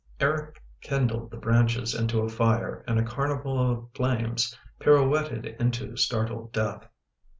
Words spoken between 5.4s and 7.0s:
into startled death.